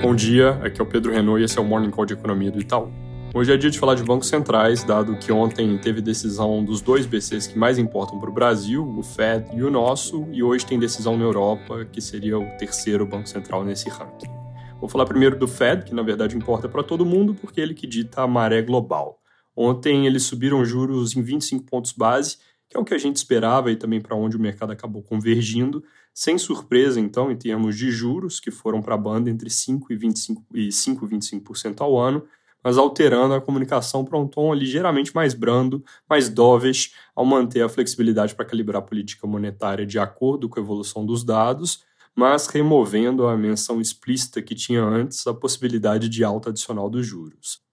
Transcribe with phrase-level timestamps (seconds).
[0.00, 2.52] Bom dia, aqui é o Pedro Renault e esse é o Morning Call de Economia
[2.52, 2.88] do Itaú.
[3.34, 7.04] Hoje é dia de falar de bancos centrais, dado que ontem teve decisão dos dois
[7.04, 10.78] BCs que mais importam para o Brasil, o Fed e o nosso, e hoje tem
[10.78, 14.30] decisão na Europa, que seria o terceiro banco central nesse ranking.
[14.80, 17.74] Vou falar primeiro do Fed, que na verdade importa para todo mundo, porque é ele
[17.74, 19.18] que dita a maré global.
[19.56, 22.36] Ontem eles subiram juros em 25 pontos base,
[22.68, 25.82] que é o que a gente esperava e também para onde o mercado acabou convergindo,
[26.12, 29.96] sem surpresa, então, em termos de juros, que foram para a banda entre 5% e
[29.96, 32.24] 25%, e 5, 25% ao ano,
[32.62, 37.68] mas alterando a comunicação para um tom ligeiramente mais brando, mais dovish, ao manter a
[37.68, 43.28] flexibilidade para calibrar a política monetária de acordo com a evolução dos dados, mas removendo
[43.28, 47.67] a menção explícita que tinha antes a possibilidade de alta adicional dos juros.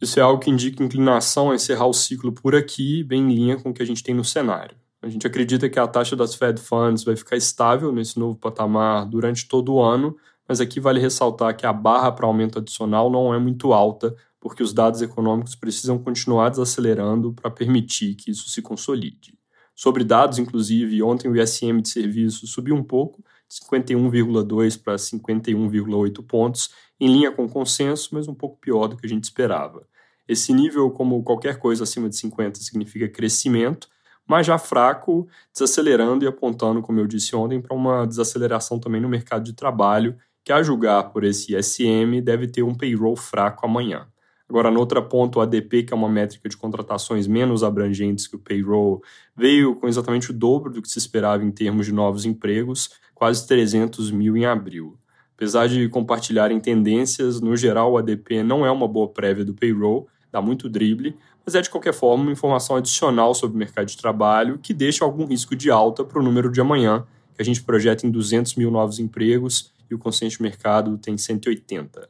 [0.00, 3.56] Isso é algo que indica inclinação a encerrar o ciclo por aqui, bem em linha
[3.56, 4.76] com o que a gente tem no cenário.
[5.00, 9.06] A gente acredita que a taxa das Fed Funds vai ficar estável nesse novo patamar
[9.06, 10.16] durante todo o ano,
[10.48, 14.62] mas aqui vale ressaltar que a barra para aumento adicional não é muito alta, porque
[14.62, 19.36] os dados econômicos precisam continuar desacelerando para permitir que isso se consolide.
[19.74, 26.22] Sobre dados, inclusive, ontem o ISM de serviço subiu um pouco, de 51,2 para 51,8
[26.24, 29.86] pontos, em linha com o consenso, mas um pouco pior do que a gente esperava.
[30.28, 33.88] Esse nível, como qualquer coisa acima de 50, significa crescimento,
[34.26, 39.08] mas já fraco, desacelerando e apontando, como eu disse ontem, para uma desaceleração também no
[39.08, 44.06] mercado de trabalho, que a julgar por esse ISM deve ter um payroll fraco amanhã.
[44.48, 48.36] Agora, no outro ponto, o ADP, que é uma métrica de contratações menos abrangentes que
[48.36, 49.02] o payroll,
[49.36, 53.46] veio com exatamente o dobro do que se esperava em termos de novos empregos, quase
[53.46, 54.96] 300 mil em abril.
[55.36, 60.08] Apesar de compartilharem tendências, no geral o ADP não é uma boa prévia do payroll,
[60.32, 63.96] dá muito drible, mas é de qualquer forma uma informação adicional sobre o mercado de
[63.98, 67.62] trabalho que deixa algum risco de alta para o número de amanhã, que a gente
[67.62, 72.08] projeta em 200 mil novos empregos e o consciente mercado tem 180.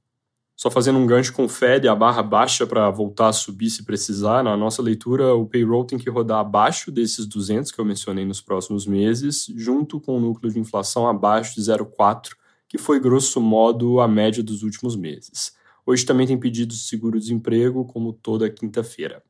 [0.57, 3.85] Só fazendo um gancho com o Fed, a barra baixa para voltar a subir se
[3.85, 4.43] precisar.
[4.43, 8.41] Na nossa leitura, o payroll tem que rodar abaixo desses 200 que eu mencionei nos
[8.41, 12.31] próximos meses, junto com o núcleo de inflação abaixo de 0,4,
[12.69, 15.53] que foi grosso modo a média dos últimos meses.
[15.85, 19.23] Hoje também tem pedido de seguro-desemprego, como toda quinta-feira.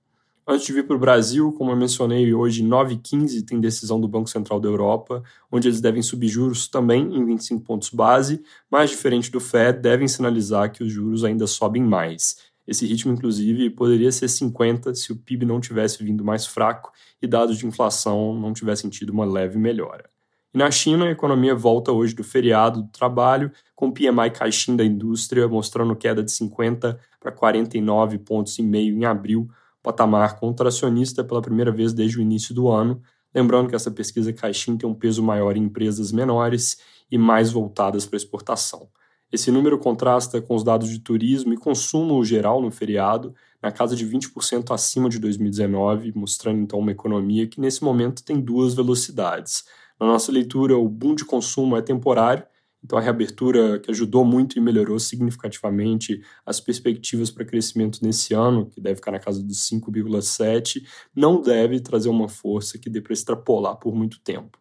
[0.49, 4.31] Antes de vir para o Brasil, como eu mencionei, hoje 9h15 tem decisão do Banco
[4.31, 5.21] Central da Europa,
[5.51, 10.07] onde eles devem subir juros também em 25 pontos base, mas diferente do Fed, devem
[10.07, 12.37] sinalizar que os juros ainda sobem mais.
[12.65, 17.27] Esse ritmo, inclusive, poderia ser 50 se o PIB não tivesse vindo mais fraco e
[17.27, 20.09] dados de inflação não tivessem tido uma leve melhora.
[20.57, 24.79] E na China, a economia volta hoje do feriado do trabalho, com o PMI caixinho
[24.79, 29.51] da indústria mostrando queda de 50 para 49 pontos e meio em abril,
[29.83, 33.03] patamar contracionista pela primeira vez desde o início do ano.
[33.35, 36.79] Lembrando que essa pesquisa caixinha tem um peso maior em empresas menores
[37.11, 38.89] e mais voltadas para exportação.
[39.31, 43.95] Esse número contrasta com os dados de turismo e consumo geral no feriado, na casa
[43.95, 49.65] de 20% acima de 2019, mostrando então uma economia que nesse momento tem duas velocidades
[49.99, 52.45] na nossa leitura, o boom de consumo é temporário,
[52.85, 58.67] então a reabertura que ajudou muito e melhorou significativamente as perspectivas para crescimento nesse ano,
[58.67, 60.85] que deve ficar na casa dos 5,7,
[61.15, 64.59] não deve trazer uma força que dê para extrapolar por muito tempo.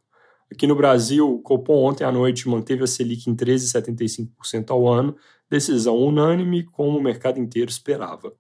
[0.52, 5.16] Aqui no Brasil, o Copom ontem à noite manteve a Selic em 13,75% ao ano,
[5.50, 8.34] decisão unânime como o mercado inteiro esperava.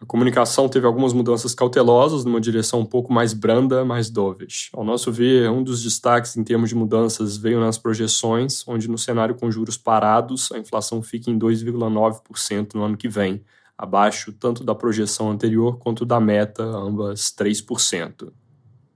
[0.00, 4.68] A comunicação teve algumas mudanças cautelosas numa direção um pouco mais branda, mais dovish.
[4.74, 8.98] Ao nosso ver, um dos destaques em termos de mudanças veio nas projeções, onde no
[8.98, 13.42] cenário com juros parados, a inflação fica em 2,9% no ano que vem,
[13.78, 18.32] abaixo tanto da projeção anterior quanto da meta, ambas 3%.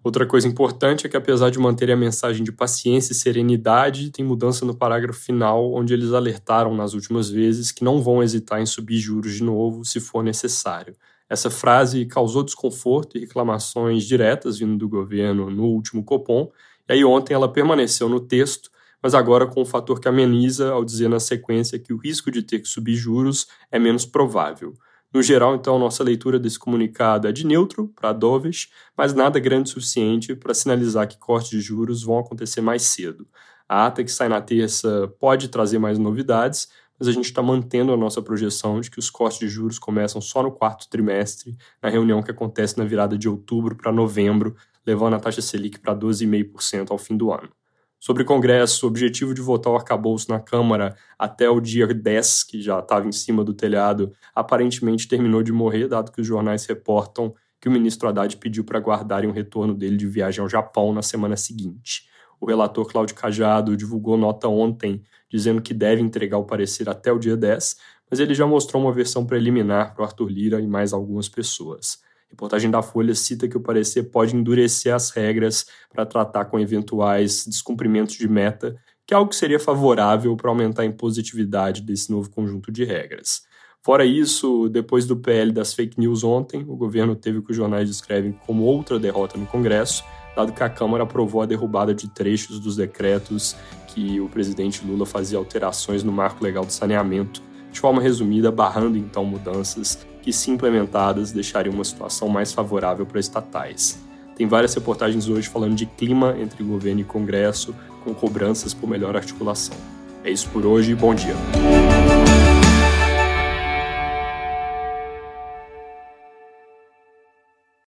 [0.09, 4.25] Outra coisa importante é que, apesar de manter a mensagem de paciência e serenidade, tem
[4.25, 8.65] mudança no parágrafo final, onde eles alertaram nas últimas vezes que não vão hesitar em
[8.65, 10.97] subir juros de novo se for necessário.
[11.29, 16.51] Essa frase causou desconforto e reclamações diretas vindo do governo no último Copom,
[16.89, 18.71] e aí ontem ela permaneceu no texto,
[19.03, 22.43] mas agora com um fator que ameniza ao dizer na sequência que o risco de
[22.43, 24.73] ter que subir juros é menos provável.
[25.13, 29.71] No geral, então, nossa leitura desse comunicado é de neutro para dovish, mas nada grande
[29.71, 33.27] o suficiente para sinalizar que cortes de juros vão acontecer mais cedo.
[33.67, 36.69] A ata que sai na terça pode trazer mais novidades,
[36.99, 40.21] mas a gente está mantendo a nossa projeção de que os cortes de juros começam
[40.21, 44.57] só no quarto trimestre, na reunião que acontece na virada de outubro para novembro,
[44.87, 47.58] levando a taxa Selic para 12,5% ao fim do ano.
[48.01, 52.63] Sobre Congresso, o objetivo de votar o arcabouço na Câmara até o dia 10, que
[52.63, 57.35] já estava em cima do telhado, aparentemente terminou de morrer, dado que os jornais reportam
[57.61, 61.03] que o ministro Haddad pediu para guardarem o retorno dele de viagem ao Japão na
[61.03, 62.09] semana seguinte.
[62.41, 67.19] O relator Cláudio Cajado divulgou nota ontem dizendo que deve entregar o parecer até o
[67.19, 67.77] dia 10,
[68.09, 71.99] mas ele já mostrou uma versão preliminar para o Arthur Lira e mais algumas pessoas.
[72.31, 77.47] Reportagem da Folha cita que o parecer pode endurecer as regras para tratar com eventuais
[77.47, 78.77] descumprimentos de meta,
[79.07, 83.43] que é algo que seria favorável para aumentar a impositividade desse novo conjunto de regras.
[83.83, 87.57] Fora isso, depois do PL das fake news ontem, o governo teve o que os
[87.57, 90.05] jornais descrevem como outra derrota no Congresso,
[90.37, 95.07] dado que a Câmara aprovou a derrubada de trechos dos decretos que o presidente Lula
[95.07, 97.43] fazia alterações no marco legal do saneamento,
[97.73, 103.21] de forma resumida, barrando então mudanças que, se implementadas, deixariam uma situação mais favorável para
[103.21, 103.99] estatais.
[104.37, 107.75] Tem várias reportagens hoje falando de clima entre governo e Congresso,
[108.05, 109.77] com cobranças por melhor articulação.
[110.23, 111.35] É isso por hoje, bom dia.